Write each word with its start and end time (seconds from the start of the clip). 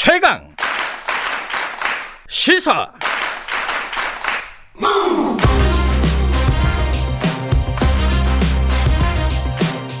최강 0.00 0.40
시사 2.28 2.88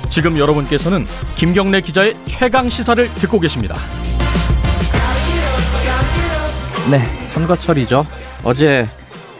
지금 0.08 0.38
여러분께서는 0.38 1.04
김경래 1.34 1.80
기자의 1.80 2.16
최강 2.26 2.68
시사를 2.68 3.12
듣고 3.14 3.40
계십니다. 3.40 3.74
네, 6.88 7.00
선거철이죠. 7.32 8.06
어제 8.44 8.86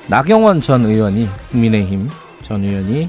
나경원 0.08 0.60
전 0.60 0.86
의원이 0.86 1.28
국민의힘 1.52 2.10
전 2.42 2.64
의원이 2.64 3.08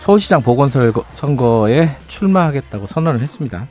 서울시장 0.00 0.42
보건선거에 0.42 1.96
출마하겠다고 2.08 2.88
선언을 2.88 3.20
했습니다. 3.20 3.68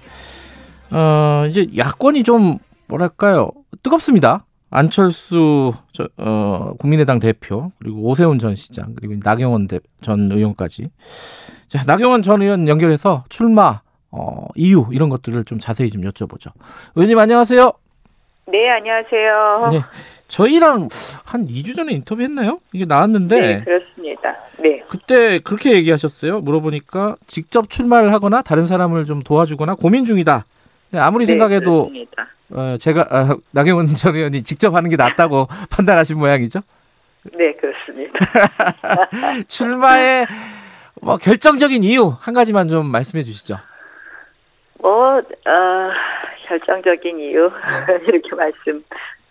어, 0.91 1.45
이제 1.49 1.67
야권이 1.75 2.23
좀 2.23 2.59
뭐랄까요 2.89 3.51
뜨겁습니다. 3.83 4.45
안철수 4.71 5.73
저, 5.93 6.07
어, 6.17 6.73
국민의당 6.77 7.19
대표 7.19 7.71
그리고 7.79 8.01
오세훈 8.01 8.37
전 8.37 8.55
시장 8.55 8.93
그리고 8.95 9.15
나경원 9.23 9.67
대, 9.67 9.79
전 10.01 10.31
의원까지 10.31 10.89
자, 11.67 11.83
나경원 11.87 12.21
전 12.21 12.41
의원 12.41 12.67
연결해서 12.67 13.23
출마 13.29 13.81
어, 14.11 14.47
이유 14.55 14.87
이런 14.91 15.09
것들을 15.09 15.43
좀 15.45 15.59
자세히 15.59 15.89
좀 15.89 16.01
여쭤보죠. 16.03 16.51
의원님 16.95 17.17
안녕하세요. 17.17 17.71
네 18.51 18.69
안녕하세요. 18.69 19.69
네, 19.71 19.81
저희랑 20.27 20.89
한 21.23 21.47
2주 21.47 21.75
전에 21.75 21.93
인터뷰했나요? 21.93 22.59
이게 22.73 22.85
나왔는데 22.85 23.41
네 23.41 23.63
그렇습니다. 23.63 24.35
네 24.59 24.83
그때 24.87 25.39
그렇게 25.39 25.73
얘기하셨어요. 25.73 26.41
물어보니까 26.41 27.17
직접 27.27 27.69
출마를 27.69 28.11
하거나 28.13 28.41
다른 28.41 28.65
사람을 28.65 29.05
좀 29.05 29.21
도와주거나 29.21 29.75
고민 29.75 30.05
중이다. 30.05 30.45
아무리 30.93 31.25
네, 31.25 31.33
생각해도 31.33 31.89
그렇습니다. 31.89 32.27
어, 32.51 32.77
제가 32.79 33.07
아, 33.09 33.35
나경원 33.51 33.93
전 33.95 34.15
의원이 34.15 34.43
직접 34.43 34.73
하는 34.75 34.89
게 34.89 34.95
낫다고 34.95 35.47
판단하신 35.69 36.17
모양이죠? 36.17 36.61
네, 37.33 37.53
그렇습니다. 37.53 38.13
출마의 39.47 40.25
뭐 41.01 41.17
결정적인 41.17 41.83
이유 41.83 42.13
한 42.19 42.33
가지만 42.33 42.67
좀 42.67 42.87
말씀해 42.87 43.23
주시죠. 43.23 43.57
뭐 44.79 45.17
어, 45.17 45.21
결정적인 46.47 47.19
이유 47.19 47.51
네. 47.87 47.99
이렇게 48.07 48.35
말씀 48.35 48.83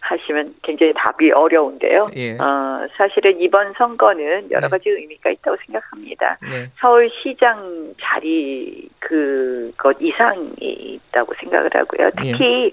하시면 0.09 0.55
굉장히 0.63 0.93
답이 0.95 1.33
어려운데요. 1.33 2.11
예. 2.17 2.33
어, 2.39 2.87
사실은 2.97 3.41
이번 3.41 3.73
선거는 3.75 4.51
여러 4.51 4.67
네. 4.67 4.69
가지 4.69 4.89
의미가 4.89 5.31
있다고 5.31 5.57
생각합니다. 5.67 6.39
네. 6.43 6.71
서울시장 6.81 7.95
자리 8.01 8.89
그것 8.99 9.97
이상이 10.01 10.55
있다고 10.59 11.35
생각을 11.41 11.71
하고요. 11.75 12.11
특히 12.17 12.67
예. 12.67 12.71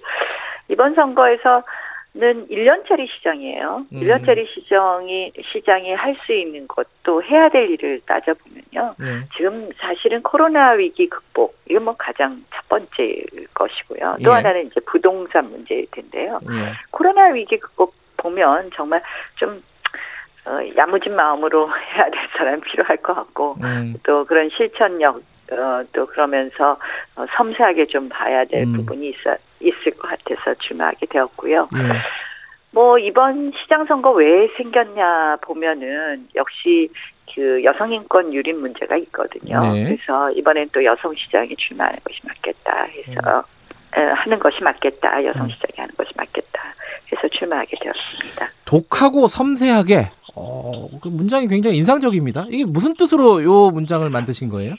이번 0.70 0.96
선거에서 0.96 1.64
는 2.18 2.48
1년짜리 2.48 3.10
시장이에요. 3.10 3.88
음. 3.92 4.00
1년짜리 4.00 4.48
시장이 4.48 5.34
시장이 5.52 5.94
할 5.94 6.16
수 6.26 6.32
있는 6.32 6.66
것도 6.66 7.22
해야 7.24 7.50
될 7.50 7.70
일을 7.72 8.00
따져보면요. 8.06 8.96
네. 8.98 9.06
지금 9.36 9.70
사실은 9.78 10.24
코로나 10.24 10.72
위기 10.72 11.10
극복 11.10 11.58
이건 11.70 11.84
뭐 11.84 11.96
가장 11.98 12.42
첫 12.54 12.70
번째 12.70 13.24
것이고요. 13.54 14.18
또 14.24 14.30
예. 14.30 14.34
하나는 14.34 14.68
이제 14.68 14.80
부동산 14.86 15.50
문제일 15.52 15.86
텐데요. 15.92 16.40
예. 16.50 16.72
코로나 16.90 17.28
위기 17.28 17.60
극복 17.60 17.94
보면 18.16 18.72
정말 18.76 19.02
좀 19.36 19.62
어, 20.46 20.60
야무진 20.78 21.16
마음으로 21.16 21.70
해야 21.94 22.10
될 22.10 22.30
사람이 22.38 22.62
필요할 22.62 22.98
것 22.98 23.14
같고 23.14 23.58
음. 23.62 23.96
또 24.04 24.24
그런 24.24 24.50
실천력 24.56 25.22
어, 25.52 25.84
또 25.92 26.06
그러면서 26.06 26.78
어, 27.16 27.26
섬세하게 27.36 27.88
좀 27.88 28.08
봐야 28.10 28.46
될 28.46 28.64
음. 28.64 28.74
부분이 28.74 29.10
있어 29.10 29.36
있을 29.60 29.95
것 30.26 30.36
같아서 30.36 30.58
출마하게 30.60 31.06
되었고요. 31.08 31.70
네. 31.74 31.80
뭐 32.72 33.00
이번 33.00 33.54
시장 33.62 33.86
선거 33.86 34.12
왜 34.12 34.50
생겼냐 34.58 35.38
보면은 35.42 36.28
역시 36.36 36.90
그 37.34 37.64
여성 37.64 37.92
인권 37.94 38.34
유린 38.34 38.60
문제가 38.60 38.98
있거든요. 38.98 39.60
네. 39.62 39.86
그래서 39.86 40.32
이번엔 40.32 40.70
또 40.74 40.84
여성 40.84 41.14
시장이 41.16 41.56
출마하는 41.58 42.00
것이 42.04 42.20
맞겠다 42.24 42.84
해서 42.84 43.44
음. 43.98 44.14
하는 44.16 44.40
것이 44.40 44.62
맞겠다. 44.62 45.24
여성 45.24 45.44
음. 45.46 45.50
시장이 45.50 45.78
하는 45.78 45.96
것이 45.96 46.12
맞겠다. 46.18 46.62
해서 47.12 47.28
출마하게 47.30 47.78
되었습니다. 47.82 48.48
독하고 48.66 49.28
섬세하게 49.28 50.10
어, 50.36 50.90
그 51.02 51.08
문장이 51.08 51.48
굉장히 51.48 51.78
인상적입니다. 51.78 52.46
이게 52.50 52.66
무슨 52.66 52.94
뜻으로 52.94 53.42
요 53.44 53.70
문장을 53.72 54.10
만드신 54.10 54.50
거예요? 54.50 54.76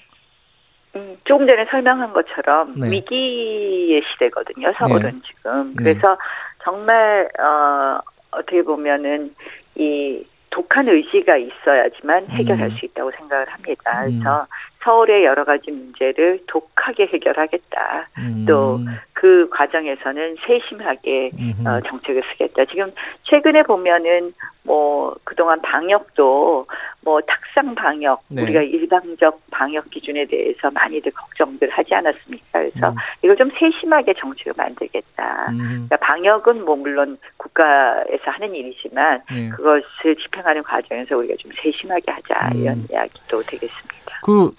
음, 0.96 1.16
조금 1.24 1.46
전에 1.46 1.66
설명한 1.66 2.12
것처럼 2.12 2.74
네. 2.76 2.90
위기의 2.90 4.02
시대거든요. 4.12 4.72
서울은 4.78 5.10
네. 5.10 5.20
지금. 5.26 5.68
네. 5.68 5.74
그래서 5.76 6.16
정말 6.64 7.28
어, 7.38 8.00
어떻게 8.30 8.62
보면은 8.62 9.34
이 9.74 10.24
독한 10.50 10.88
의지가 10.88 11.36
있어야지만 11.36 12.28
해결할 12.28 12.70
음. 12.70 12.76
수 12.76 12.86
있다고 12.86 13.10
생각을 13.18 13.46
합니다. 13.48 14.04
그래서 14.04 14.40
음. 14.40 14.46
서울의 14.86 15.24
여러 15.24 15.44
가지 15.44 15.72
문제를 15.72 16.38
독하게 16.46 17.06
해결하겠다. 17.06 18.08
음. 18.18 18.46
또그 18.46 19.48
과정에서는 19.50 20.36
세심하게 20.46 21.32
어, 21.66 21.80
정책을 21.88 22.22
쓰겠다. 22.30 22.64
지금 22.66 22.92
최근에 23.24 23.64
보면은 23.64 24.32
뭐 24.62 25.14
그동안 25.24 25.60
방역도 25.60 26.66
뭐 27.02 27.20
탁상 27.22 27.74
방역 27.74 28.22
네. 28.28 28.42
우리가 28.42 28.62
일방적 28.62 29.40
방역 29.50 29.90
기준에 29.90 30.24
대해서 30.26 30.70
많이들 30.70 31.12
걱정들 31.12 31.68
하지 31.70 31.94
않았습니까? 31.94 32.46
그래서 32.52 32.90
음. 32.90 32.94
이걸 33.22 33.36
좀 33.36 33.50
세심하게 33.58 34.14
정책을 34.14 34.52
만들겠다. 34.56 35.46
음. 35.50 35.88
그러니까 35.88 35.96
방역은 35.96 36.64
뭐 36.64 36.76
물론 36.76 37.18
국가에서 37.38 38.30
하는 38.30 38.54
일이지만 38.54 39.22
네. 39.32 39.48
그것을 39.50 40.16
집행하는 40.16 40.62
과정에서 40.62 41.16
우리가 41.16 41.34
좀 41.38 41.50
세심하게 41.60 42.12
하자 42.12 42.50
음. 42.54 42.60
이런 42.60 42.86
이야기도 42.90 43.42
되겠습니다. 43.42 44.20
그 44.24 44.52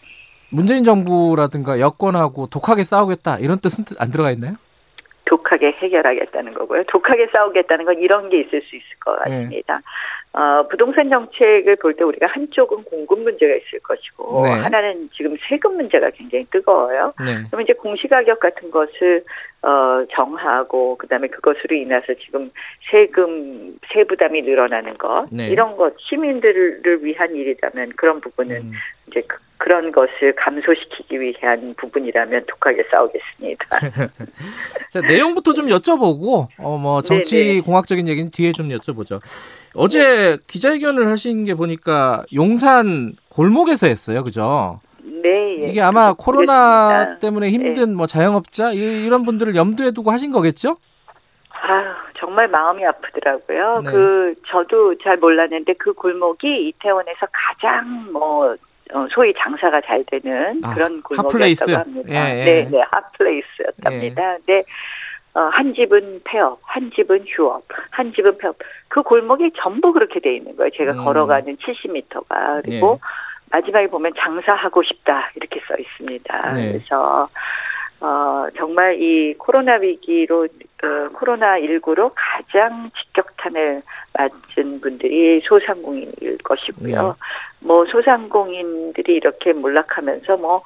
문재인 0.50 0.84
정부라든가 0.84 1.80
여권하고 1.80 2.47
독하게 2.47 2.84
싸우겠다 2.84 3.38
이런 3.40 3.59
뜻은 3.59 3.84
안 4.00 4.12
들어가 4.12 4.31
있나요? 4.31 4.53
독하게 5.25 5.74
해결하겠다는 5.81 6.53
거고요. 6.53 6.84
독하게 6.88 7.28
싸우겠다는 7.34 7.84
건 7.84 8.00
이런 8.00 8.30
게 8.30 8.40
있을 8.40 8.62
수 8.62 8.75
있을 8.78 8.88
것 9.03 9.12
네. 9.25 9.31
같습니다. 9.44 9.75
네. 9.75 10.40
어, 10.40 10.68
부동산 10.69 11.09
정책을 11.09 11.75
볼 11.78 11.96
때 11.96 12.03
우리가 12.06 12.28
한쪽은 12.28 12.84
공급 12.84 13.19
문제가 13.19 13.53
있을 13.56 13.80
것이고 13.80 14.41
네. 14.44 14.52
하나는 14.52 15.09
지금 15.13 15.36
세금 15.50 15.75
문제가 15.75 16.12
굉장히 16.12 16.46
뜨거워요. 16.52 17.13
네. 17.25 17.44
그럼 17.50 17.62
이제 17.62 17.74
공시가격 17.74 18.40
같은 18.40 18.72
것을 18.72 19.24
어, 19.63 20.06
정하고 20.16 20.97
그다음에 20.97 21.28
그것으로 21.28 21.75
인해서 21.75 22.13
지금 22.24 22.50
세금 22.90 23.78
세부담이 23.91 24.44
늘어나는 24.44 24.97
것 24.97 25.28
네. 25.30 25.50
이런 25.50 25.75
것 25.75 25.94
시민들을 26.00 27.03
위한 27.03 27.36
일이라면 27.36 27.94
그런 27.97 28.22
부분은 28.22 28.56
음. 28.56 28.72
이제 29.07 29.24
그, 29.57 29.66
그런 29.66 29.91
것을 29.91 30.34
감소시키기 30.35 31.19
위한 31.19 31.73
부분이라면 31.78 32.45
독하게 32.47 32.84
싸우겠습니다. 32.90 33.66
자, 34.91 35.01
내용부터 35.01 35.53
좀 35.53 35.68
여쭤보고 35.68 36.47
어 36.59 36.78
뭐 36.78 37.01
정치 37.01 37.59
공학적인 37.62 38.07
얘기는 38.07 38.29
뒤에 38.31 38.51
좀 38.53 38.69
여쭤보죠. 38.69 39.19
어제 39.75 40.38
네. 40.38 40.38
기자회견을 40.47 41.07
하신 41.07 41.44
게 41.44 41.56
보니까 41.56 42.23
용산 42.34 43.13
골목에서 43.29 43.88
했어요. 43.88 44.23
그죠? 44.23 44.79
네. 45.03 45.63
예. 45.63 45.68
이게 45.69 45.81
아마 45.81 46.13
코로나 46.13 46.88
그렇습니다. 46.89 47.19
때문에 47.19 47.50
힘든 47.50 47.89
네. 47.89 47.95
뭐 47.95 48.06
자영업자 48.07 48.72
이런 48.74 49.24
분들을 49.25 49.56
염두에 49.56 49.91
두고 49.91 50.12
하신 50.12 50.31
거겠죠? 50.31 50.78
아 51.50 51.95
정말 52.19 52.47
마음이 52.47 52.85
아프더라고요. 52.85 53.81
네. 53.84 53.91
그 53.91 54.35
저도 54.47 54.95
잘 55.03 55.18
몰랐는데 55.18 55.74
그 55.79 55.94
골목이 55.94 56.68
이태원에서 56.68 57.28
가장 57.31 58.12
뭐 58.13 58.56
어, 58.94 59.08
소위 59.12 59.34
장사가 59.38 59.81
잘 59.81 60.03
되는 60.06 60.59
아, 60.64 60.74
그런 60.74 61.02
골목이었다고 61.02 61.78
합니다. 61.78 62.09
예, 62.09 62.40
예. 62.40 62.46
네, 62.46 62.70
네, 62.72 62.81
핫플레이스였답니다. 62.92 64.34
예. 64.34 64.40
네. 64.46 64.64
어, 65.34 65.42
한 65.52 65.74
집은 65.74 66.22
폐업, 66.24 66.60
한 66.63 66.92
집은 66.95 67.25
휴업, 67.28 67.63
한 67.92 68.12
집은 68.13 68.38
폐업. 68.38 68.57
그 68.88 69.04
골목이 69.04 69.51
전부 69.62 69.94
그렇게 69.94 70.19
돼 70.19 70.36
있는 70.36 70.56
거예요. 70.56 70.72
제가 70.75 70.94
음. 70.94 71.06
걸어가는 71.06 71.57
70m가. 71.57 72.63
그리고 72.63 73.00
예. 73.00 73.07
마지막에 73.51 73.88
보면 73.88 74.13
장사하고 74.18 74.84
싶다 74.84 75.31
이렇게 75.36 75.62
써 75.68 75.75
있습니다. 75.78 76.54
네. 76.54 76.72
그래서 76.72 77.30
어, 78.00 78.48
정말 78.58 79.02
이 79.02 79.34
코로나 79.38 79.76
위기로, 79.76 80.44
어, 80.46 81.10
코로나19로 81.14 82.12
가장 82.16 82.92
직격탄을 82.92 83.82
맞은 84.14 84.82
분들이 84.82 85.42
소상공인일 85.42 86.38
것이고요. 86.44 87.02
네. 87.02 87.14
뭐, 87.60 87.86
소상공인들이 87.86 89.16
이렇게 89.16 89.54
몰락하면서 89.54 90.38
뭐, 90.38 90.62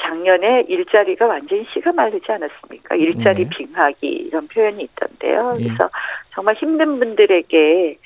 작년에 0.00 0.64
일자리가 0.68 1.26
완전히 1.26 1.66
씨가 1.72 1.92
마르지 1.92 2.30
않았습니까? 2.30 2.94
일자리 2.94 3.44
네. 3.44 3.50
빙하기 3.50 4.06
이런 4.06 4.46
표현이 4.48 4.84
있던데요. 4.84 5.54
네. 5.54 5.64
그래서 5.64 5.90
정말 6.34 6.54
힘든 6.54 6.98
분들에게 6.98 7.98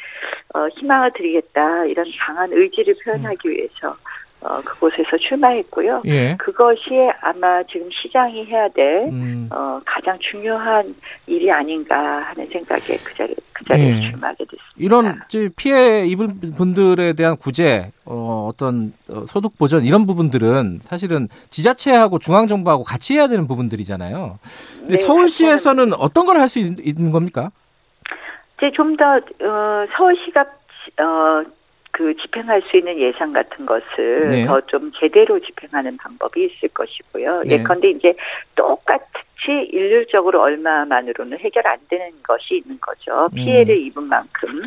어, 0.54 0.68
희망을 0.68 1.12
드리겠다 1.12 1.84
이런 1.84 2.06
강한 2.18 2.50
의지를 2.52 2.94
표현하기 3.04 3.48
위해서 3.48 3.94
어, 4.44 4.60
그곳에서 4.64 5.16
출마했고요. 5.18 6.02
예. 6.06 6.36
그것이 6.36 6.80
아마 7.20 7.62
지금 7.64 7.88
시장이 7.92 8.44
해야 8.46 8.68
될 8.70 9.04
음. 9.04 9.48
어, 9.52 9.80
가장 9.84 10.18
중요한 10.20 10.94
일이 11.26 11.50
아닌가 11.50 11.96
하는 11.96 12.48
생각에 12.50 12.96
그 13.04 13.14
자리 13.14 13.34
그 13.52 13.64
자리에 13.66 13.96
예. 13.96 14.00
출마하게 14.10 14.44
됐습니다. 14.44 14.72
이런 14.76 15.20
피해 15.56 16.04
입은 16.06 16.40
분들에 16.56 17.12
대한 17.12 17.36
구제, 17.36 17.92
어, 18.04 18.48
어떤 18.52 18.92
어, 19.08 19.24
소득 19.26 19.56
보전 19.56 19.82
이런 19.84 20.06
부분들은 20.06 20.80
사실은 20.82 21.28
지자체하고 21.50 22.18
중앙 22.18 22.48
정부하고 22.48 22.82
같이 22.82 23.14
해야 23.14 23.28
되는 23.28 23.46
부분들이잖아요. 23.46 24.38
근데 24.80 24.96
네, 24.96 25.02
서울시에서는 25.02 25.94
어떤 25.94 26.26
걸 26.26 26.36
할 26.36 26.48
수 26.48 26.58
있는 26.58 27.12
겁니까? 27.12 27.50
이제 28.58 28.70
좀더 28.74 29.04
어, 29.04 29.86
서울시가 29.96 30.40
어, 30.42 31.44
그 31.92 32.14
집행할 32.16 32.62
수 32.62 32.78
있는 32.78 32.98
예산 32.98 33.32
같은 33.32 33.66
것을 33.66 34.24
네. 34.24 34.46
더좀 34.46 34.92
제대로 34.98 35.38
집행하는 35.38 35.98
방법이 35.98 36.44
있을 36.44 36.70
것이고요. 36.70 37.42
네. 37.46 37.56
예컨대 37.56 37.90
이제 37.90 38.14
똑같이 38.56 39.12
일률적으로 39.70 40.40
얼마만으로는 40.40 41.38
해결 41.38 41.66
안 41.66 41.78
되는 41.88 42.10
것이 42.22 42.62
있는 42.64 42.78
거죠. 42.80 43.28
음. 43.32 43.34
피해를 43.34 43.74
음. 43.76 43.86
입은 43.86 44.02
만큼 44.04 44.62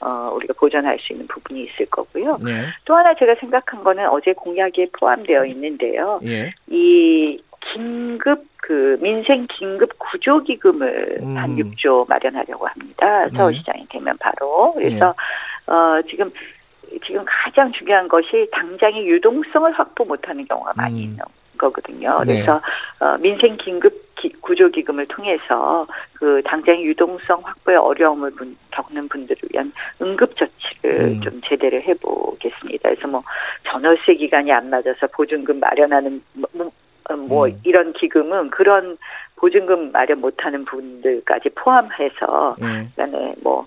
어, 0.00 0.32
우리가 0.34 0.54
보전할 0.54 0.98
수 1.00 1.12
있는 1.12 1.26
부분이 1.26 1.64
있을 1.64 1.84
거고요. 1.86 2.38
네. 2.42 2.66
또 2.86 2.94
하나 2.96 3.14
제가 3.14 3.34
생각한 3.34 3.84
거는 3.84 4.08
어제 4.08 4.32
공약에 4.32 4.88
포함되어 4.98 5.44
있는데요. 5.44 6.20
예. 6.24 6.54
이 6.68 7.42
긴급 7.74 8.48
그 8.56 8.98
민생 9.02 9.46
긴급 9.58 9.98
구조 9.98 10.42
기금을 10.42 11.18
음. 11.20 11.36
한 11.36 11.56
6조 11.56 12.08
마련하려고 12.08 12.66
합니다. 12.66 13.26
네. 13.26 13.36
서울시장이 13.36 13.86
되면 13.90 14.16
바로 14.18 14.72
그래서 14.74 15.14
네. 15.66 15.72
어 15.74 16.02
지금 16.08 16.30
지금 17.06 17.24
가장 17.26 17.72
중요한 17.72 18.08
것이 18.08 18.48
당장의 18.52 19.06
유동성을 19.06 19.70
확보 19.72 20.04
못하는 20.04 20.44
경우가 20.46 20.72
많이 20.76 21.00
음. 21.00 21.02
있는 21.04 21.18
거거든요. 21.58 22.22
네. 22.26 22.34
그래서 22.34 22.60
어, 23.00 23.16
민생 23.18 23.56
긴급 23.58 24.10
구조 24.40 24.68
기금을 24.68 25.06
통해서 25.06 25.86
그 26.14 26.42
당장의 26.44 26.84
유동성 26.84 27.40
확보에 27.42 27.76
어려움을 27.76 28.30
분, 28.32 28.56
겪는 28.70 29.08
분들을 29.08 29.40
위한 29.52 29.72
응급 30.02 30.36
조치를 30.36 31.00
음. 31.00 31.20
좀 31.20 31.40
제대로 31.44 31.80
해보겠습니다. 31.80 32.88
그래서 32.90 33.08
뭐 33.08 33.22
전월세 33.64 34.14
기간이 34.14 34.52
안 34.52 34.68
맞아서 34.70 35.06
보증금 35.12 35.60
마련하는 35.60 36.22
뭐, 36.34 36.50
뭐, 36.52 36.70
어, 37.08 37.16
뭐 37.16 37.46
음. 37.46 37.60
이런 37.64 37.92
기금은 37.92 38.50
그런 38.50 38.98
보증금 39.36 39.90
마련 39.92 40.20
못하는 40.20 40.64
분들까지 40.66 41.50
포함해서 41.54 42.56
음. 42.60 42.92
그다음에 42.94 43.34
뭐 43.42 43.60
어, 43.60 43.66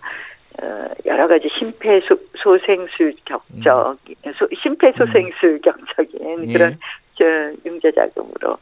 여러 1.05 1.27
가지 1.27 1.49
심폐소생술 1.57 3.15
격적, 3.25 3.97
음. 4.07 4.33
심폐소생술 4.61 5.61
격적인 5.61 6.47
예. 6.47 6.53
그런 6.53 6.77
저 7.15 7.25
융자 7.65 7.91
자금으로 7.91 8.57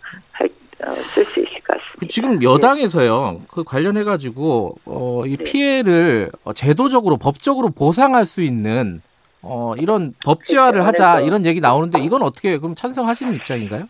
어, 0.83 0.91
쓸수 0.95 1.39
있을 1.39 1.53
것 1.61 1.77
같습니다. 1.77 1.99
그 1.99 2.07
지금 2.07 2.43
여당에서요, 2.43 3.41
그 3.49 3.63
관련해 3.63 4.03
가지고 4.03 4.75
어, 4.85 5.23
이 5.25 5.37
네. 5.37 5.43
피해를 5.43 6.31
제도적으로 6.55 7.17
법적으로 7.17 7.69
보상할 7.69 8.25
수 8.25 8.41
있는 8.41 9.01
어, 9.43 9.73
이런 9.77 10.13
법제화를 10.25 10.81
그렇죠. 10.81 11.03
하자 11.03 11.21
이런 11.21 11.45
얘기 11.45 11.59
나오는데 11.59 11.99
이건 11.99 12.23
어떻게 12.23 12.57
그럼 12.57 12.75
찬성하시는 12.75 13.33
입장인가요? 13.33 13.87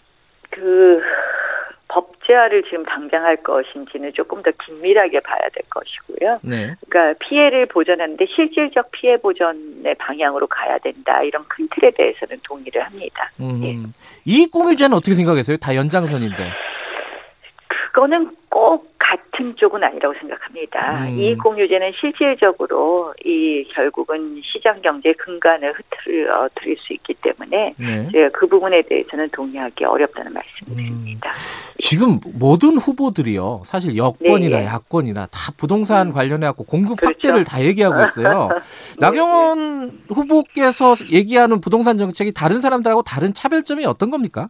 그 0.50 1.00
법제화를 2.22 2.64
지금 2.64 2.86
당장 2.86 3.24
할 3.24 3.38
것인지는 3.38 4.14
조금 4.14 4.42
더 4.42 4.52
긴밀하게 4.66 5.20
봐야 5.22 5.40
될 5.54 5.64
것이고요. 5.70 6.40
네. 6.44 6.76
그러니까 6.90 7.18
피해를 7.20 7.66
보전하는데 7.68 8.26
실질적 8.36 8.92
피해 8.92 9.18
보전의 9.18 9.96
방향으로 9.96 10.48
가야 10.48 10.78
된다 10.80 11.22
이런 11.24 11.44
큰 11.48 11.68
틀에 11.74 11.92
대해서는 11.92 12.40
동의를 12.44 12.84
합니다. 12.84 13.32
음. 13.40 13.62
예. 13.64 13.76
이익 14.26 14.52
공유제는 14.52 14.96
어떻게 14.96 15.14
생각하세요? 15.14 15.58
다 15.58 15.76
연장선인데. 15.76 16.52
그거는 17.94 18.36
꼭 18.50 18.91
같은 19.12 19.56
쪽은 19.58 19.84
아니라고 19.84 20.14
생각합니다. 20.20 21.06
음. 21.06 21.20
이익공유제는 21.20 21.92
실질적으로 22.00 23.14
이 23.26 23.66
결국은 23.74 24.42
시장 24.44 24.82
경제 24.82 25.12
근간을 25.14 25.74
흐트러뜨릴 25.74 26.78
수 26.80 26.94
있기 26.94 27.16
때문에 27.16 27.74
네. 27.78 28.08
제가 28.12 28.30
그 28.30 28.48
부분에 28.48 28.82
대해서는 28.84 29.30
동의하기 29.32 29.84
어렵다는 29.84 30.32
말씀드립니다. 30.34 31.30
음. 31.30 31.76
지금 31.78 32.20
모든 32.40 32.78
후보들이요, 32.78 33.64
사실 33.66 33.98
여권이나 33.98 34.60
네. 34.60 34.66
야권이나 34.66 35.26
다 35.26 35.52
부동산 35.58 36.08
음. 36.08 36.14
관련해 36.14 36.46
갖고 36.48 36.64
공급 36.64 36.98
그렇죠. 36.98 37.14
확대를 37.14 37.44
다 37.44 37.62
얘기하고 37.62 38.04
있어요. 38.04 38.48
네. 38.96 39.06
나경원 39.06 40.04
후보께서 40.08 40.94
얘기하는 41.12 41.60
부동산 41.60 41.98
정책이 41.98 42.32
다른 42.34 42.62
사람들하고 42.62 43.02
다른 43.02 43.34
차별점이 43.34 43.86
어떤 43.86 44.10
겁니까? 44.10 44.48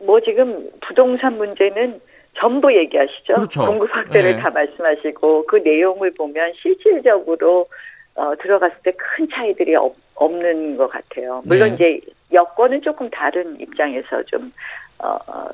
뭐 0.00 0.20
지금 0.20 0.70
부동산 0.80 1.36
문제는 1.36 2.00
전부 2.38 2.74
얘기하시죠. 2.74 3.32
그렇죠. 3.34 3.66
공급 3.66 3.94
확대를 3.94 4.36
네. 4.36 4.40
다 4.42 4.50
말씀하시고 4.50 5.46
그 5.46 5.56
내용을 5.56 6.12
보면 6.14 6.52
실질적으로 6.60 7.66
어, 8.14 8.34
들어갔을 8.36 8.76
때 8.82 8.92
큰 8.92 9.28
차이들이 9.32 9.74
없, 9.76 9.94
없는 10.14 10.76
것 10.76 10.88
같아요. 10.88 11.42
물론 11.44 11.70
네. 11.70 11.74
이제 11.74 12.00
여권은 12.32 12.82
조금 12.82 13.08
다른 13.10 13.58
입장에서 13.60 14.22
좀 14.24 14.52
어, 14.98 15.16
어, 15.26 15.48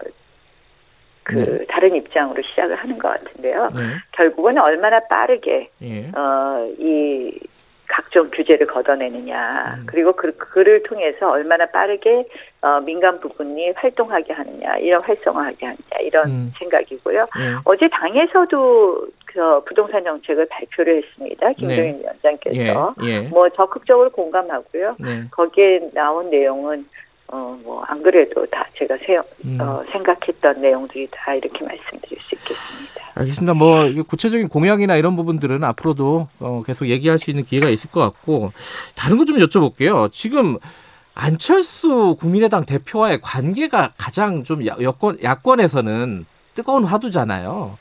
그 1.23 1.35
네. 1.37 1.65
다른 1.67 1.95
입장으로 1.95 2.43
시작을 2.43 2.77
하는 2.77 2.99
것 2.99 3.09
같은데요. 3.09 3.71
네. 3.75 3.81
결국은 4.13 4.59
얼마나 4.59 5.01
빠르게 5.01 5.71
예. 5.83 6.11
어 6.17 6.69
이 6.79 7.39
각종 7.87 8.31
규제를 8.31 8.67
걷어내느냐 8.67 9.77
음. 9.79 9.87
그리고 9.87 10.13
그, 10.13 10.37
그를 10.37 10.83
통해서 10.83 11.31
얼마나 11.31 11.67
빠르게 11.67 12.27
어, 12.63 12.81
민간 12.81 13.21
부분이 13.21 13.73
활동하게 13.77 14.33
하느냐 14.33 14.77
이런 14.79 15.03
활성화하게 15.03 15.67
하느냐 15.67 16.01
이런 16.01 16.27
음. 16.29 16.53
생각이고요. 16.59 17.27
네. 17.37 17.55
어제 17.65 17.89
당에서도 17.89 19.07
그 19.27 19.65
부동산 19.65 20.05
정책을 20.05 20.47
발표를 20.47 21.03
했습니다. 21.03 21.53
김종인 21.53 21.99
네. 21.99 22.03
위원장께서 22.03 22.95
예. 23.03 23.09
예. 23.09 23.21
뭐 23.29 23.49
적극적으로 23.51 24.11
공감하고요. 24.11 24.97
네. 25.01 25.25
거기에 25.31 25.91
나온 25.93 26.31
내용은 26.31 26.87
어, 27.29 27.59
뭐, 27.65 27.83
안 27.85 28.03
그래도 28.03 28.47
다 28.47 28.67
제가 28.75 28.97
세, 28.99 29.19
음. 29.45 29.59
어, 29.61 29.83
생각했던 29.91 30.61
내용들이 30.61 31.09
다 31.11 31.35
이렇게 31.35 31.65
말씀드릴 31.65 32.19
수 32.21 32.35
있겠습니다. 32.35 33.04
알겠습니다. 33.15 33.55
뭐, 33.55 33.85
구체적인 34.09 34.49
공약이나 34.49 34.97
이런 34.97 35.15
부분들은 35.17 35.63
앞으로도 35.63 36.29
어, 36.41 36.63
계속 36.67 36.87
얘기할 36.89 37.19
수 37.19 37.31
있는 37.31 37.45
기회가 37.45 37.69
있을 37.69 37.91
것 37.91 38.01
같고, 38.01 38.53
다른 38.97 39.19
거 39.19 39.25
좀 39.25 39.39
여쭤볼게요. 39.39 40.11
지금 40.11 40.59
안철수 41.15 42.17
국민의당 42.19 42.65
대표와의 42.67 43.21
관계가 43.23 43.93
가장 43.97 44.43
좀 44.43 44.65
여권, 44.67 45.17
야권에서는 45.23 46.27
뜨거운 46.55 46.85
화두잖아요. 46.85 47.79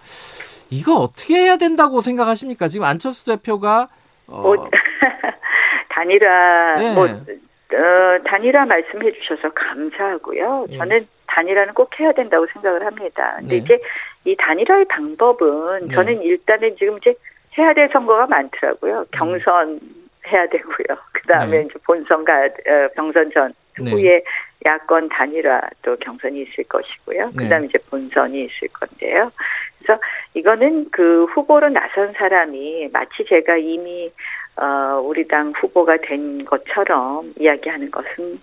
이거 0.69 0.95
어떻게 0.95 1.35
해야 1.35 1.57
된다고 1.57 1.99
생각하십니까? 2.01 2.67
지금 2.67 2.85
안철수 2.85 3.25
대표가, 3.25 3.89
어, 4.27 4.41
뭐, 4.41 4.69
단일화, 5.89 6.75
네. 6.75 6.93
뭐, 6.93 7.05
어, 7.05 8.23
단일화 8.25 8.65
말씀해 8.65 9.11
주셔서 9.13 9.51
감사하고요. 9.53 10.67
예. 10.69 10.77
저는 10.77 11.07
단일화는 11.27 11.73
꼭 11.73 11.89
해야 11.99 12.11
된다고 12.13 12.45
생각을 12.53 12.85
합니다. 12.85 13.35
근데 13.39 13.57
네. 13.57 13.63
이제 13.63 13.77
이 14.25 14.35
단일화의 14.37 14.85
방법은 14.85 15.87
네. 15.87 15.95
저는 15.95 16.21
일단은 16.21 16.75
지금 16.77 16.97
이제 16.97 17.13
해야 17.57 17.73
될 17.73 17.89
선거가 17.91 18.27
많더라고요. 18.27 18.99
음. 18.99 19.05
경선 19.11 19.79
해야 20.27 20.47
되고요. 20.47 20.97
그 21.11 21.27
다음에 21.27 21.59
네. 21.59 21.63
이제 21.63 21.73
본선 21.85 22.23
가, 22.23 22.45
어, 22.45 22.87
경선 22.95 23.31
전 23.33 23.53
네. 23.79 23.91
후에 23.91 24.23
야권 24.65 25.09
단일화 25.09 25.61
또 25.81 25.97
경선이 25.97 26.41
있을 26.43 26.63
것이고요. 26.65 27.31
그 27.35 27.49
다음에 27.49 27.67
이제 27.67 27.77
본선이 27.89 28.45
있을 28.45 28.67
건데요. 28.69 29.31
그래서 29.79 29.99
이거는 30.33 30.89
그 30.91 31.25
후보로 31.25 31.69
나선 31.69 32.13
사람이 32.13 32.89
마치 32.93 33.25
제가 33.27 33.57
이미 33.57 34.09
어, 34.55 35.01
우리 35.03 35.27
당 35.27 35.51
후보가 35.57 35.97
된 35.97 36.45
것처럼 36.45 37.33
이야기하는 37.37 37.91
것은 37.91 38.39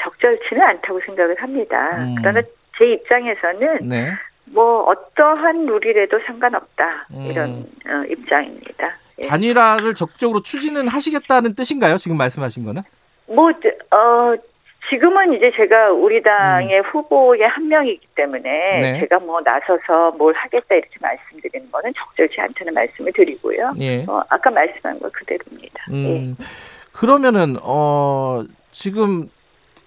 적절치는 0.00 0.62
않다고 0.62 1.00
생각을 1.06 1.40
합니다. 1.40 1.96
음. 1.98 2.14
그러나 2.18 2.40
제 2.76 2.92
입장에서는 2.92 3.88
네. 3.88 4.12
뭐 4.52 4.82
어떠한 4.84 5.66
룰이라도 5.66 6.20
상관없다 6.26 7.06
음. 7.12 7.26
이런 7.26 7.66
어, 7.86 8.04
입장입니다. 8.08 8.96
예. 9.22 9.26
단일화를 9.26 9.94
적극적으로 9.94 10.42
추진은 10.42 10.88
하시겠다는 10.88 11.54
뜻인가요? 11.54 11.98
지금 11.98 12.16
말씀하신 12.16 12.64
거는? 12.64 12.82
뭐 13.26 13.50
어, 13.50 14.34
지금은 14.88 15.34
이제 15.34 15.52
제가 15.56 15.92
우리 15.92 16.22
당의 16.22 16.78
음. 16.78 16.84
후보의 16.84 17.42
한 17.42 17.68
명이기 17.68 18.06
때문에 18.16 18.80
네. 18.80 19.00
제가 19.00 19.20
뭐 19.20 19.40
나서서 19.40 20.12
뭘 20.16 20.34
하겠다 20.34 20.74
이렇게 20.74 20.90
말씀드리는 21.00 21.70
거는 21.70 21.92
적절치 21.96 22.40
않다는 22.40 22.74
말씀을 22.74 23.12
드리고요. 23.12 23.74
예. 23.78 24.04
어, 24.08 24.22
아까 24.28 24.50
말씀한 24.50 24.98
거 24.98 25.08
그대로입니다. 25.10 25.84
음, 25.90 26.36
예. 26.40 26.44
그러면은 26.92 27.56
어 27.62 28.42
지금 28.72 29.30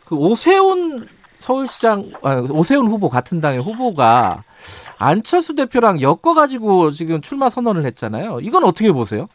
그 0.05 0.15
오세훈 0.15 1.07
서울시장 1.43 2.11
아, 2.21 2.41
오세훈 2.49 2.87
후보 2.87 3.09
같은 3.09 3.41
당의 3.41 3.61
후보가 3.61 4.43
안철수 4.97 5.55
대표랑 5.55 6.01
엮어 6.01 6.33
가지고 6.33 6.89
지금 6.91 7.19
출마 7.19 7.49
선언을 7.49 7.85
했잖아요. 7.85 8.39
이건 8.41 8.63
어떻게 8.63 8.91
보세요? 8.93 9.27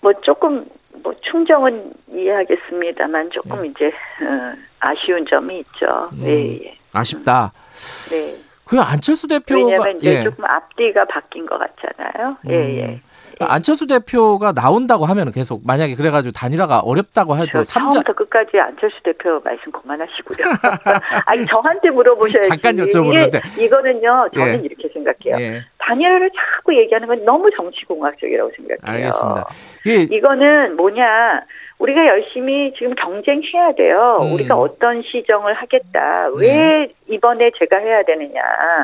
뭐 0.00 0.12
조금 0.22 0.66
뭐 1.02 1.14
충정은 1.30 1.92
이해하겠습니다만 2.12 3.30
조금 3.30 3.62
네. 3.62 3.68
이제 3.68 3.86
어, 3.86 4.56
아쉬운 4.80 5.24
점이 5.30 5.60
있죠. 5.60 6.10
음, 6.12 6.24
예, 6.24 6.64
예. 6.64 6.78
아쉽다. 6.92 7.52
네. 8.10 8.49
그 8.70 8.78
안철수 8.78 9.26
대표가 9.26 9.66
왜냐하면 9.66 9.96
이제 9.96 10.20
예. 10.20 10.22
조금 10.22 10.44
앞뒤가 10.44 11.04
바뀐 11.06 11.44
것 11.44 11.58
같잖아요. 11.58 12.36
예, 12.48 12.54
음. 12.54 12.76
예. 12.78 13.00
안철수 13.40 13.84
대표가 13.88 14.52
나온다고 14.52 15.06
하면 15.06 15.32
계속 15.32 15.66
만약에 15.66 15.96
그래가지고 15.96 16.30
단일화가 16.30 16.78
어렵다고 16.78 17.36
해도 17.36 17.50
그렇죠. 17.50 17.72
처음부터 17.72 18.12
끝까지 18.12 18.60
안철수 18.60 18.96
대표 19.02 19.40
말씀 19.42 19.72
그만하시고요. 19.72 20.46
아니 21.26 21.44
저한테 21.46 21.90
물어보셔야지. 21.90 22.48
잠깐 22.48 22.76
여쭤보는데 22.76 23.58
이거는요 23.58 24.28
저는 24.36 24.60
예. 24.60 24.64
이렇게 24.64 24.88
생각해요. 24.92 25.44
예. 25.44 25.64
단일화를 25.78 26.30
자꾸 26.30 26.76
얘기하는 26.78 27.08
건 27.08 27.24
너무 27.24 27.50
정치공학적이라고 27.56 28.52
생각해요. 28.54 28.78
알겠습니다. 28.84 29.46
예. 29.88 29.94
이거는 30.16 30.76
뭐냐 30.76 31.40
우리가 31.80 32.06
열심히 32.06 32.72
지금 32.76 32.94
경쟁해야 32.94 33.72
돼요. 33.72 34.18
음. 34.20 34.34
우리가 34.34 34.54
어떤 34.54 35.02
시정을 35.02 35.54
하겠다. 35.54 36.28
네. 36.38 36.46
왜 36.46 36.88
이번에 37.08 37.50
제가 37.58 37.78
해야 37.78 38.02
되느냐. 38.02 38.42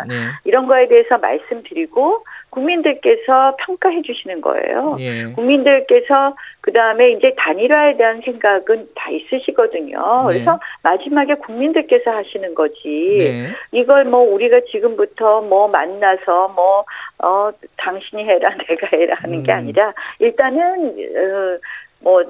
네. 0.09 0.15
이런 0.45 0.67
거에 0.67 0.89
대해서 0.89 1.19
말씀드리고 1.19 2.25
국민들께서 2.51 3.57
평가해 3.59 4.01
주시는 4.01 4.41
거예요. 4.41 4.97
예. 4.99 5.25
국민들께서 5.35 6.37
그 6.63 6.73
다음에 6.73 7.11
이제 7.11 7.35
단일화에 7.37 7.99
대한 7.99 8.23
생각은 8.23 8.89
다 8.95 9.11
있으시거든요. 9.11 10.25
네. 10.29 10.33
그래서 10.33 10.59
마지막에 10.83 11.35
국민들께서 11.35 12.11
하시는 12.11 12.55
거지. 12.55 13.15
네. 13.19 13.49
이걸 13.73 14.05
뭐 14.05 14.21
우리가 14.21 14.61
지금부터 14.73 15.43
뭐 15.43 15.69
만나서 15.69 16.49
뭐, 16.57 16.85
어, 17.23 17.51
당신이 17.77 18.25
해라, 18.25 18.51
내가 18.67 18.87
해라 18.91 19.17
하는 19.21 19.41
음. 19.41 19.43
게 19.43 19.53
아니라 19.53 19.93
일단은, 20.19 20.89
어, 20.89 21.59
뭐, 22.01 22.25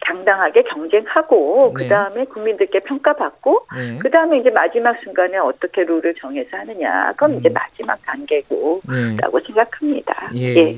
당당하게 0.00 0.62
경쟁하고 0.64 1.74
네. 1.76 1.84
그 1.84 1.88
다음에 1.88 2.24
국민들께 2.24 2.80
평가받고 2.80 3.66
네. 3.74 3.98
그 4.00 4.10
다음에 4.10 4.38
이제 4.38 4.50
마지막 4.50 4.96
순간에 5.02 5.36
어떻게 5.38 5.84
룰을 5.84 6.14
정해서 6.14 6.56
하느냐 6.56 7.12
그건 7.12 7.32
음. 7.32 7.38
이제 7.38 7.48
마지막 7.48 7.98
단계고라고 8.06 8.82
네. 9.38 9.46
생각합니다. 9.46 10.30
예. 10.34 10.56
예. 10.56 10.76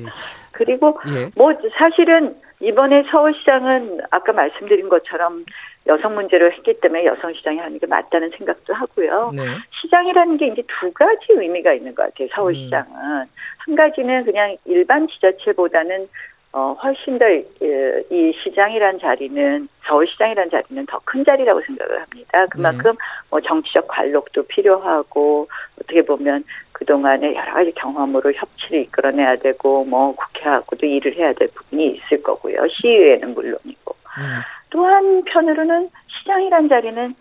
그리고 0.51 0.99
예. 1.07 1.29
뭐 1.35 1.53
사실은 1.77 2.35
이번에 2.59 3.03
서울시장은 3.09 4.01
아까 4.11 4.33
말씀드린 4.33 4.87
것처럼 4.87 5.45
여성 5.87 6.13
문제로 6.13 6.51
했기 6.51 6.79
때문에 6.79 7.05
여성 7.05 7.33
시장이 7.33 7.57
하는 7.57 7.79
게 7.79 7.87
맞다는 7.87 8.29
생각도 8.37 8.73
하고요. 8.73 9.31
네. 9.35 9.43
시장이라는 9.81 10.37
게 10.37 10.47
이제 10.47 10.63
두 10.79 10.91
가지 10.93 11.25
의미가 11.29 11.73
있는 11.73 11.95
것 11.95 12.03
같아요. 12.03 12.27
서울시장은 12.33 12.85
음. 12.93 13.25
한 13.57 13.75
가지는 13.75 14.25
그냥 14.25 14.55
일반 14.65 15.07
지자체보다는 15.07 16.07
어, 16.53 16.75
훨씬 16.83 17.17
더이 17.17 18.33
시장이란 18.43 18.99
자리는 18.99 19.69
서울시장이란 19.85 20.49
자리는 20.49 20.85
더 20.85 20.99
큰 21.05 21.23
자리라고 21.23 21.61
생각을 21.61 22.01
합니다. 22.01 22.45
그만큼 22.47 22.91
네. 22.91 22.97
뭐 23.29 23.41
정치적 23.41 23.87
관록도 23.87 24.43
필요하고 24.43 25.47
어떻게 25.81 26.01
보면 26.01 26.43
그 26.71 26.85
동안에 26.85 27.35
여러 27.35 27.53
가지 27.53 27.71
경험으로 27.73 28.33
협치를 28.33 28.81
이끌어내야 28.81 29.37
되고 29.37 29.85
뭐 29.85 30.15
국회하고도 30.15 30.85
일을 30.85 31.15
해야 31.15 31.33
될 31.33 31.47
부분이 31.53 31.87
있을 31.95 32.21
거고요. 32.23 32.67
시의회는 32.69 33.33
물론이고 33.33 33.95
네. 34.17 34.23
또 34.71 34.85
한편으로는 34.85 35.89
시장이란 36.07 36.69
자리는 36.69 37.15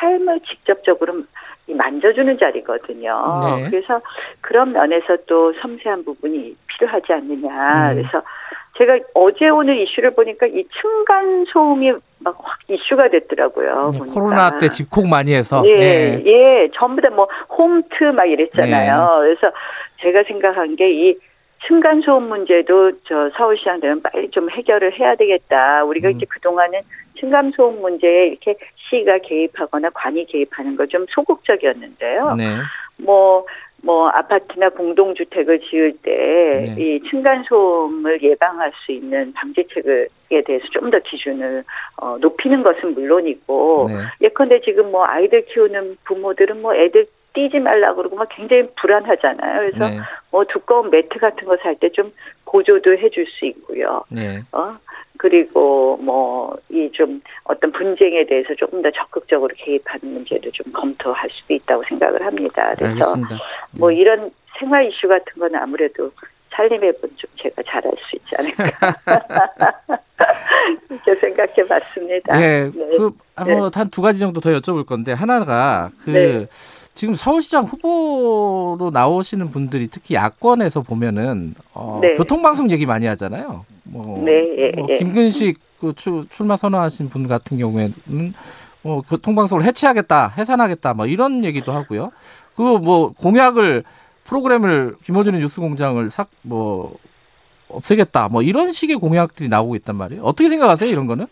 삶을 0.00 0.40
직접적으로 0.40 1.22
만져주는 1.68 2.38
자리거든요. 2.38 3.40
네. 3.42 3.70
그래서 3.70 4.00
그런 4.40 4.72
면에서 4.72 5.16
또 5.26 5.52
섬세한 5.60 6.04
부분이 6.04 6.56
필요하지 6.66 7.12
않느냐. 7.12 7.92
음. 7.92 7.94
그래서 7.96 8.22
제가 8.78 8.98
어제 9.14 9.48
오늘 9.48 9.78
이슈를 9.80 10.14
보니까 10.14 10.46
이 10.46 10.64
층간 10.80 11.44
소음이 11.52 11.92
막 12.20 12.36
확 12.42 12.58
이슈가 12.68 13.08
됐더라고요. 13.10 13.90
네, 13.92 13.98
코로나 14.12 14.58
때 14.58 14.68
집콕 14.68 15.06
많이 15.08 15.34
해서 15.34 15.62
예, 15.66 15.74
네. 15.78 16.22
예, 16.26 16.68
전부 16.74 17.00
다 17.00 17.08
뭐 17.10 17.28
홈트 17.56 18.04
막 18.14 18.24
이랬잖아요. 18.26 19.20
네. 19.22 19.34
그래서 19.36 19.56
제가 20.00 20.22
생각한 20.24 20.76
게 20.76 20.90
이 20.90 21.16
층간 21.66 22.02
소음 22.02 22.28
문제도 22.28 22.92
저 23.08 23.30
서울시장 23.36 23.80
되면 23.80 24.00
빨리 24.00 24.30
좀 24.30 24.48
해결을 24.50 24.98
해야 24.98 25.16
되겠다. 25.16 25.82
우리가 25.84 26.08
음. 26.08 26.12
이제 26.16 26.26
그 26.28 26.38
동안은 26.40 26.80
층간 27.18 27.52
소음 27.56 27.80
문제에 27.80 28.28
이렇게 28.28 28.54
시가 28.88 29.18
개입하거나 29.18 29.90
관이 29.90 30.24
개입하는 30.26 30.76
거 30.76 30.86
좀 30.86 31.04
소극적이었는데요. 31.10 32.34
네. 32.36 32.44
뭐 32.98 33.44
뭐 33.82 34.08
아파트나 34.08 34.70
공동주택을 34.70 35.60
지을 35.60 35.92
때이 36.02 36.74
네. 36.74 37.00
층간 37.08 37.44
소음을 37.44 38.20
예방할 38.22 38.72
수 38.84 38.92
있는 38.92 39.32
방지책에 39.34 40.42
대해서 40.44 40.64
좀 40.72 40.90
더 40.90 40.98
기준을 40.98 41.64
어, 41.98 42.16
높이는 42.20 42.62
것은 42.62 42.94
물론이고 42.94 43.86
네. 43.88 43.94
예컨대 44.22 44.60
지금 44.62 44.90
뭐 44.90 45.04
아이들 45.06 45.44
키우는 45.46 45.98
부모들은 46.04 46.60
뭐 46.62 46.74
애들 46.74 47.06
뛰지 47.34 47.60
말라 47.60 47.94
그러고 47.94 48.16
막 48.16 48.28
굉장히 48.30 48.66
불안하잖아요. 48.80 49.60
그래서 49.70 49.90
네. 49.90 50.00
뭐 50.32 50.44
두꺼운 50.44 50.90
매트 50.90 51.18
같은 51.18 51.46
거 51.46 51.56
살 51.62 51.74
때 51.76 51.90
좀 51.90 52.10
보조도 52.46 52.92
해줄 52.96 53.26
수 53.26 53.44
있고요. 53.46 54.02
네. 54.10 54.40
어 54.52 54.76
그리고 55.18 55.98
뭐 55.98 56.56
이 56.70 56.88
좀 56.92 57.20
어떤 57.44 57.72
분쟁에 57.72 58.24
대해서 58.26 58.54
조금 58.54 58.82
더 58.82 58.90
적극적으로 58.90 59.54
개입하는 59.56 60.12
문제도 60.14 60.50
좀 60.50 60.72
검토할 60.72 61.28
수도 61.30 61.54
있다고 61.54 61.82
생각을 61.88 62.24
합니다. 62.24 62.74
그래서 62.76 62.92
알겠습니다. 63.12 63.36
뭐 63.78 63.90
음. 63.90 63.94
이런 63.94 64.30
생활 64.58 64.86
이슈 64.86 65.08
같은 65.08 65.32
건 65.38 65.54
아무래도 65.54 66.10
살림의 66.58 66.92
분좀 67.00 67.30
제가 67.40 67.62
잘할 67.64 67.92
수 68.10 68.16
있지 68.16 68.34
않을까. 68.36 68.94
이렇게 70.90 71.14
생각해 71.14 71.68
봤습니다. 71.68 72.36
네. 72.36 72.64
네. 72.64 72.96
그, 72.96 73.12
뭐, 73.36 73.70
네. 73.70 73.70
한두 73.72 74.02
가지 74.02 74.18
정도 74.18 74.40
더 74.40 74.50
여쭤볼 74.50 74.84
건데, 74.84 75.12
하나가, 75.12 75.90
그, 76.04 76.10
네. 76.10 76.46
지금 76.94 77.14
서울시장 77.14 77.62
후보로 77.64 78.90
나오시는 78.92 79.52
분들이 79.52 79.86
특히 79.86 80.16
야권에서 80.16 80.82
보면은, 80.82 81.54
어, 81.74 82.00
네. 82.02 82.14
교통방송 82.14 82.70
얘기 82.72 82.86
많이 82.86 83.06
하잖아요. 83.06 83.64
뭐, 83.84 84.22
네. 84.24 84.32
예, 84.58 84.72
뭐 84.76 84.88
예. 84.90 84.98
김근식 84.98 85.60
그 85.80 85.92
출, 85.94 86.24
출마 86.28 86.56
선언하신 86.56 87.08
분 87.08 87.28
같은 87.28 87.56
경우에는, 87.58 88.34
뭐, 88.82 89.02
교통방송을 89.02 89.62
해체하겠다, 89.64 90.34
해산하겠다, 90.36 90.94
뭐, 90.94 91.06
이런 91.06 91.44
얘기도 91.44 91.70
하고요. 91.70 92.10
그, 92.56 92.62
뭐, 92.62 93.12
공약을, 93.12 93.84
프로그램을 94.28 94.96
김호준의 95.02 95.40
뉴스공장을 95.40 96.08
싹뭐 96.10 96.96
없애겠다 97.68 98.28
뭐 98.28 98.42
이런 98.42 98.72
식의 98.72 98.96
공약들이 98.96 99.48
나오고 99.48 99.74
있단 99.76 99.96
말이에요. 99.96 100.22
어떻게 100.22 100.48
생각하세요 100.48 100.90
이런 100.90 101.06
거는? 101.06 101.26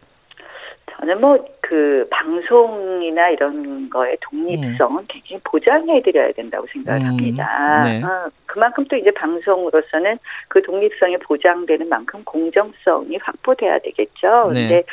저는 0.98 1.20
뭐 1.20 1.56
그 1.68 2.06
방송이나 2.10 3.30
이런 3.30 3.90
거의 3.90 4.16
독립성은 4.20 5.02
음. 5.02 5.06
굉장히 5.08 5.40
보장해드려야 5.44 6.32
된다고 6.32 6.64
생각을 6.72 7.00
음. 7.00 7.06
합니다. 7.06 7.82
네. 7.84 8.02
어, 8.04 8.30
그만큼 8.46 8.84
또 8.88 8.94
이제 8.94 9.10
방송으로서는 9.10 10.18
그 10.48 10.62
독립성이 10.62 11.16
보장되는 11.18 11.88
만큼 11.88 12.22
공정성이 12.24 13.16
확보돼야 13.20 13.80
되겠죠. 13.80 14.52
네. 14.54 14.68
근데 14.68 14.84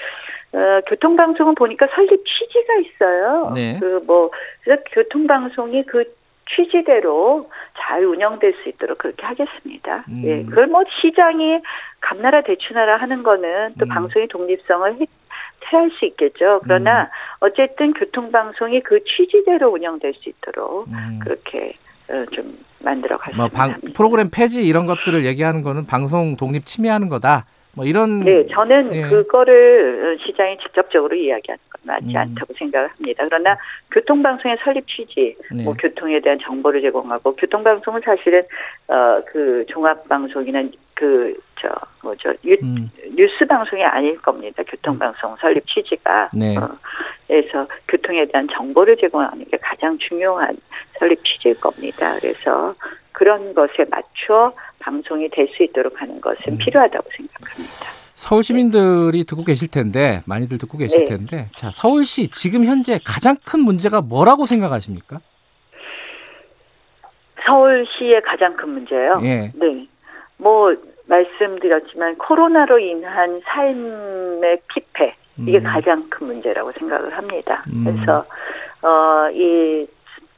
어, 0.53 0.81
교통방송은 0.87 1.53
보니까 1.55 1.87
설립 1.93 2.23
취지가 2.25 2.73
있어요. 2.77 3.51
네. 3.53 3.77
그뭐 3.79 4.31
그래서 4.63 4.81
교통방송이 4.93 5.83
그 5.83 6.05
취지대로 6.49 7.49
잘 7.77 8.05
운영될 8.05 8.53
수 8.61 8.69
있도록 8.69 8.97
그렇게 8.97 9.25
하겠습니다. 9.25 10.05
음. 10.09 10.21
예. 10.23 10.43
그걸 10.43 10.67
뭐 10.67 10.83
시장이 11.01 11.59
감나라 12.01 12.41
대추나라 12.41 12.97
하는 12.97 13.23
거는 13.23 13.75
또 13.79 13.85
음. 13.85 13.89
방송의 13.89 14.27
독립성을 14.27 14.97
체할 15.69 15.89
수 15.91 16.05
있겠죠. 16.05 16.61
그러나 16.63 17.03
음. 17.03 17.07
어쨌든 17.39 17.93
교통방송이 17.93 18.81
그 18.81 19.03
취지대로 19.05 19.69
운영될 19.69 20.13
수 20.15 20.29
있도록 20.29 20.87
음. 20.87 21.19
그렇게 21.21 21.73
어, 22.09 22.25
좀 22.31 22.57
만들어. 22.79 23.17
뭐 23.35 23.47
방, 23.47 23.79
프로그램 23.95 24.29
폐지 24.29 24.65
이런 24.65 24.85
것들을 24.85 25.23
얘기하는 25.25 25.63
거는 25.63 25.85
방송 25.85 26.35
독립 26.35 26.65
침해하는 26.65 27.07
거다. 27.09 27.45
뭐 27.75 27.85
이런 27.85 28.19
네 28.19 28.45
저는 28.47 28.95
예. 28.95 29.01
그거를 29.01 30.17
시장이 30.25 30.57
직접적으로 30.59 31.15
이야기하는 31.15 31.59
건 31.69 31.81
맞지 31.83 32.07
음. 32.09 32.17
않다고 32.17 32.53
생각을 32.53 32.89
합니다. 32.89 33.23
그러나 33.25 33.57
교통방송의 33.91 34.57
설립 34.63 34.87
취지, 34.87 35.35
네. 35.51 35.63
뭐 35.63 35.73
교통에 35.73 36.19
대한 36.19 36.37
정보를 36.39 36.81
제공하고 36.81 37.35
교통방송은 37.35 38.01
사실은 38.05 38.43
어 38.87 39.23
그 39.33 39.65
종합방송이나 39.69 40.63
그저 40.93 41.69
뭐죠 42.03 42.33
음. 42.61 42.89
뉴스 43.15 43.45
방송이 43.47 43.83
아닐 43.83 44.15
겁니다. 44.21 44.63
교통방송 44.63 45.35
설립 45.39 45.65
취지가 45.67 46.29
네. 46.33 46.55
어, 46.57 46.69
그래서 47.27 47.67
교통에 47.87 48.25
대한 48.25 48.47
정보를 48.53 48.97
제공하는 48.97 49.45
게 49.49 49.57
가장 49.57 49.97
중요한 49.97 50.55
설립 50.99 51.23
취지일 51.23 51.59
겁니다. 51.59 52.15
그래서 52.21 52.75
그런 53.23 53.53
것에 53.53 53.85
맞춰 53.89 54.51
방송이 54.79 55.29
될 55.29 55.47
수 55.55 55.63
있도록 55.63 56.01
하는 56.01 56.19
것은 56.19 56.39
음. 56.49 56.57
필요하다고 56.57 57.09
생각합니다. 57.15 57.85
서울 58.15 58.43
시민들이 58.43 59.23
듣고 59.23 59.45
계실 59.45 59.71
텐데 59.71 60.21
많이들 60.25 60.57
듣고 60.57 60.77
계실 60.77 60.99
네. 60.99 61.05
텐데 61.05 61.47
자 61.55 61.71
서울시 61.71 62.29
지금 62.29 62.65
현재 62.65 62.99
가장 63.05 63.37
큰 63.45 63.61
문제가 63.61 64.01
뭐라고 64.01 64.45
생각하십니까? 64.45 65.19
서울시의 67.45 68.21
가장 68.23 68.55
큰 68.57 68.69
문제요. 68.69 69.19
예. 69.23 69.51
네. 69.55 69.87
뭐 70.37 70.75
말씀드렸지만 71.05 72.17
코로나로 72.17 72.79
인한 72.79 73.41
삶의 73.45 74.59
피폐 74.73 75.15
이게 75.39 75.57
음. 75.59 75.63
가장 75.63 76.09
큰 76.09 76.27
문제라고 76.27 76.71
생각을 76.77 77.17
합니다. 77.17 77.63
음. 77.67 77.85
그래서 77.85 78.25
어 78.81 79.29
이 79.33 79.87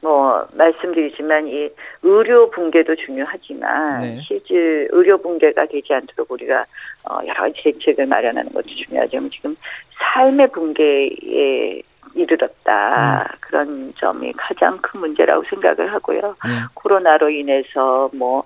뭐 0.06 0.46
말씀드리지만 0.56 1.48
이 1.48 1.68
의료 2.04 2.48
붕괴도 2.50 2.94
중요하지만 2.94 3.98
네. 3.98 4.20
실질 4.22 4.86
의료 4.92 5.18
붕괴가 5.18 5.66
되지 5.66 5.94
않도록 5.94 6.30
우리가 6.30 6.64
어 7.10 7.18
여러 7.26 7.34
가지 7.34 7.60
대책을 7.64 8.06
마련하는 8.06 8.52
것도 8.52 8.68
중요하지만 8.68 9.28
지금 9.30 9.56
삶의 9.98 10.52
붕괴에 10.52 11.82
이르렀다 12.14 13.22
음. 13.22 13.36
그런 13.40 13.94
점이 13.98 14.32
가장 14.34 14.78
큰 14.80 15.00
문제라고 15.00 15.42
생각을 15.50 15.92
하고요. 15.92 16.20
네. 16.20 16.52
코로나로 16.74 17.28
인해서 17.28 18.08
뭐뭐 18.14 18.44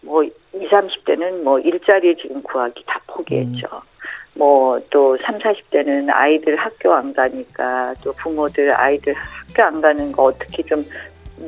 뭐 0.00 0.22
20, 0.22 0.32
30대는 0.70 1.42
뭐 1.42 1.58
일자리 1.58 2.16
지금 2.16 2.42
구하기 2.42 2.84
다 2.86 2.98
포기했죠. 3.06 3.66
음. 3.70 3.91
뭐 4.34 4.80
또 4.90 5.16
3, 5.24 5.38
40대는 5.38 6.08
아이들 6.10 6.56
학교 6.56 6.92
안 6.94 7.12
가니까 7.12 7.94
또 8.02 8.12
부모들 8.12 8.74
아이들 8.74 9.14
학교 9.14 9.62
안 9.62 9.80
가는 9.80 10.10
거 10.12 10.24
어떻게 10.24 10.62
좀 10.62 10.84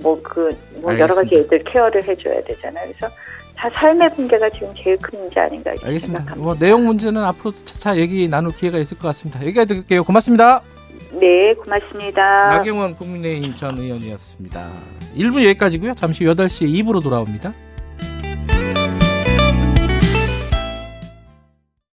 뭐 0.03 0.21
그뭐 0.23 0.49
그, 0.51 0.81
뭐 0.81 0.99
여러 0.99 1.15
가지 1.15 1.37
애들 1.37 1.63
케어를 1.65 2.03
해줘야 2.03 2.43
되잖아요. 2.45 2.89
그래서 2.89 3.15
다 3.57 3.71
삶의 3.75 4.11
붕괴가 4.15 4.51
지금 4.51 4.73
제일 4.75 4.97
큰 4.99 5.21
문제 5.21 5.41
아닌가 5.41 5.71
알겠습니다. 5.71 6.19
생각합니다. 6.19 6.37
뭐 6.37 6.55
내용 6.55 6.85
문제는 6.87 7.23
앞으로 7.23 7.53
차차 7.53 7.97
얘기 7.99 8.29
나눌 8.29 8.51
기회가 8.51 8.79
있을 8.79 8.99
것 8.99 9.09
같습니다. 9.09 9.45
얘기해 9.45 9.65
드릴게요. 9.65 10.03
고맙습니다. 10.03 10.63
네, 11.13 11.55
고맙습니다. 11.55 12.49
나경원 12.49 12.97
국민의힘 12.97 13.55
전 13.55 13.79
의원이었습니다. 13.79 14.71
1분 15.17 15.45
여기까지고요. 15.45 15.95
잠시 15.95 16.25
8시 16.25 16.69
2부로 16.83 17.01
돌아옵니다. 17.03 17.53